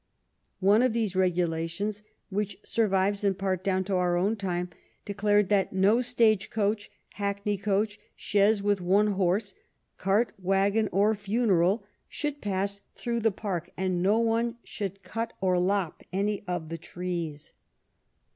One 0.61 0.81
of 0.81 0.93
these 0.93 1.15
regulations, 1.15 2.01
which 2.31 2.57
survives 2.63 3.23
in 3.23 3.35
part 3.35 3.63
down 3.63 3.83
to 3.83 3.97
our 3.97 4.17
own 4.17 4.35
time, 4.35 4.71
declared 5.05 5.49
that" 5.49 5.73
no 5.73 6.01
stage 6.01 6.49
coach, 6.49 6.89
hackney 7.13 7.55
coach, 7.55 7.99
chaise 8.15 8.63
with 8.63 8.81
one 8.81 9.11
horse, 9.11 9.53
cart, 9.97 10.33
waggon 10.41 10.89
or 10.91 11.13
funeral 11.13 11.83
should 12.09 12.41
pass 12.41 12.81
through 12.95 13.19
the 13.19 13.29
park, 13.29 13.69
and 13.77 14.01
no 14.01 14.17
one 14.17 14.55
should 14.63 15.03
cut 15.03 15.33
or 15.39 15.57
lop 15.57 16.01
any 16.11 16.41
of 16.47 16.69
the 16.69 16.79
trees." 16.79 17.53